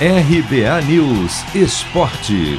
[0.00, 2.58] RBA News Esporte.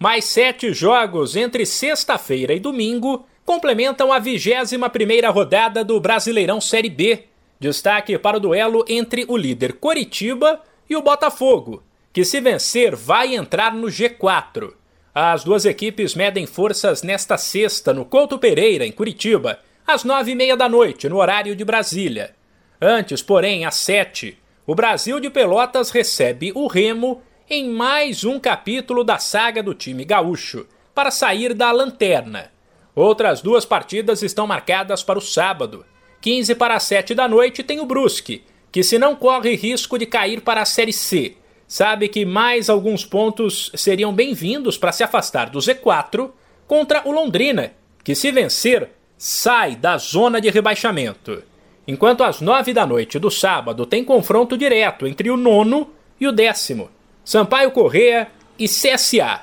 [0.00, 7.24] Mais sete jogos entre sexta-feira e domingo complementam a 21ª rodada do Brasileirão Série B.
[7.60, 13.34] Destaque para o duelo entre o líder Coritiba e o Botafogo, que se vencer vai
[13.34, 14.72] entrar no G4.
[15.14, 20.34] As duas equipes medem forças nesta sexta no Couto Pereira, em Curitiba, às nove e
[20.34, 22.37] meia da noite, no horário de Brasília.
[22.80, 27.20] Antes, porém, às sete, o Brasil de Pelotas recebe o Remo
[27.50, 32.52] em mais um capítulo da saga do time gaúcho, para sair da lanterna.
[32.94, 35.84] Outras duas partidas estão marcadas para o sábado.
[36.20, 40.06] 15 para as 7 da noite tem o Brusque, que se não corre risco de
[40.06, 41.36] cair para a Série C,
[41.66, 46.30] sabe que mais alguns pontos seriam bem-vindos para se afastar do Z4
[46.66, 47.72] contra o Londrina,
[48.04, 51.42] que se vencer, sai da zona de rebaixamento.
[51.88, 55.88] Enquanto às 9 da noite do sábado tem confronto direto entre o nono
[56.20, 56.90] e o décimo.
[57.24, 59.40] Sampaio Correa e CSA.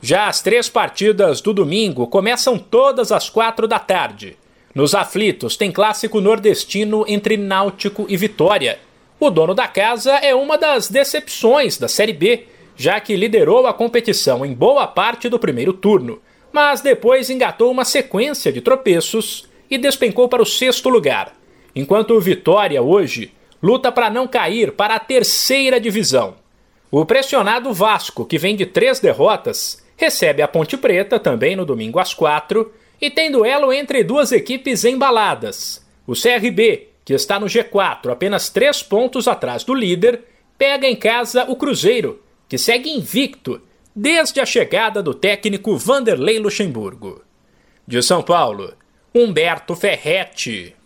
[0.00, 4.34] Já as três partidas do domingo começam todas às quatro da tarde.
[4.74, 8.78] Nos aflitos tem clássico nordestino entre Náutico e Vitória.
[9.20, 13.74] O dono da casa é uma das decepções da Série B, já que liderou a
[13.74, 16.18] competição em boa parte do primeiro turno,
[16.50, 21.43] mas depois engatou uma sequência de tropeços e despencou para o sexto lugar.
[21.74, 26.36] Enquanto o Vitória hoje luta para não cair para a terceira divisão.
[26.90, 31.98] O pressionado Vasco, que vem de três derrotas, recebe a Ponte Preta também no domingo
[31.98, 35.84] às quatro e tem duelo entre duas equipes embaladas.
[36.06, 40.22] O CRB, que está no G4, apenas três pontos atrás do líder,
[40.58, 43.60] pega em casa o Cruzeiro, que segue invicto
[43.96, 47.22] desde a chegada do técnico Vanderlei Luxemburgo.
[47.86, 48.74] De São Paulo,
[49.14, 50.74] Humberto Ferretti.